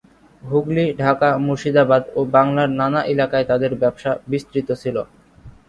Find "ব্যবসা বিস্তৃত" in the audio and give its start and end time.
3.81-4.69